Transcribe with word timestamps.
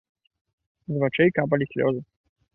З 0.93 1.03
вачэй 1.03 1.33
капалі 1.37 1.69
слёзы. 1.77 2.01